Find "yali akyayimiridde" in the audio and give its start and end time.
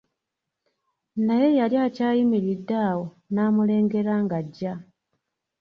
1.59-2.75